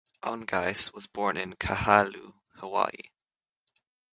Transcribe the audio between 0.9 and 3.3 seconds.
was born in Kahului, Hawaii.